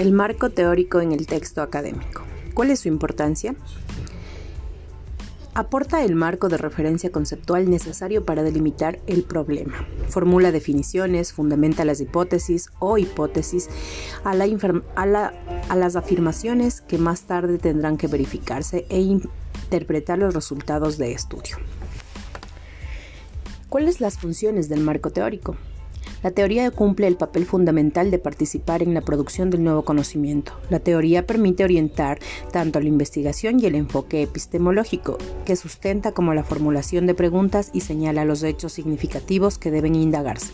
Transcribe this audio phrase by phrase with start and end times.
[0.00, 2.22] El marco teórico en el texto académico.
[2.54, 3.54] ¿Cuál es su importancia?
[5.52, 9.86] Aporta el marco de referencia conceptual necesario para delimitar el problema.
[10.08, 13.68] Formula definiciones, fundamenta las hipótesis o hipótesis
[14.24, 21.58] a, las afirmaciones que más tarde tendrán que verificarse e interpretar los resultados de estudio.
[23.68, 25.58] ¿Cuáles las funciones del marco teórico?
[26.22, 30.52] La teoría cumple el papel fundamental de participar en la producción del nuevo conocimiento.
[30.68, 32.18] La teoría permite orientar
[32.52, 37.80] tanto la investigación y el enfoque epistemológico, que sustenta como la formulación de preguntas y
[37.80, 40.52] señala los hechos significativos que deben indagarse.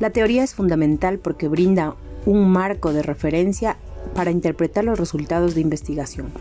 [0.00, 1.94] La teoría es fundamental porque brinda
[2.26, 3.76] un marco de referencia
[4.14, 6.32] para interpretar los resultados de investigación,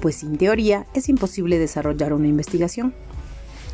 [0.00, 2.94] pues sin teoría es imposible desarrollar una investigación.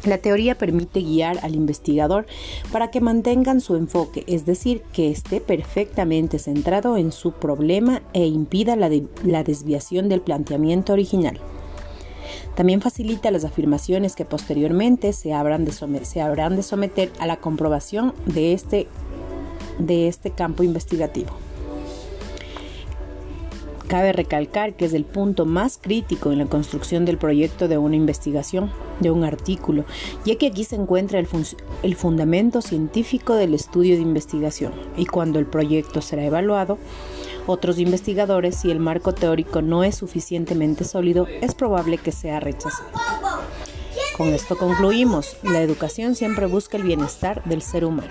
[0.05, 2.27] La teoría permite guiar al investigador
[2.71, 8.27] para que mantengan su enfoque, es decir, que esté perfectamente centrado en su problema e
[8.27, 8.89] impida la,
[9.43, 11.41] desviación del planteamiento original.
[12.55, 15.73] También facilita las afirmaciones que posteriormente se habrán de,
[16.63, 18.89] someter a la comprobación de este,
[19.89, 21.48] este campo investigativo.
[23.89, 27.97] Cabe recalcar que es el punto más crítico en la construcción del proyecto de una
[27.97, 29.87] investigación, de un artículo,
[30.27, 35.47] ya que aquí se encuentra el, fundamento científico del estudio de investigación y cuando el
[35.47, 36.77] proyecto será evaluado,
[37.47, 42.91] otros investigadores, si el marco teórico no es suficientemente sólido, es probable que sea rechazado.
[44.19, 48.11] Con esto concluimos, la educación siempre busca el bienestar del ser humano.